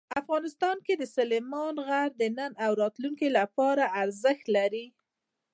افغانستان 0.21 0.77
کې 0.85 0.93
سلیمان 1.17 1.75
غر 1.87 2.09
د 2.19 2.23
نن 2.37 2.51
او 2.65 2.71
راتلونکي 2.81 3.27
لپاره 3.37 3.83
ارزښت 4.03 4.45
لري. 4.55 4.85